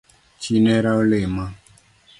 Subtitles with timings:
[0.41, 1.45] Chi nera olima